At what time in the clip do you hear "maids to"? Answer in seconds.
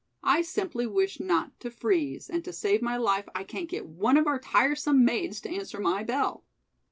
5.05-5.49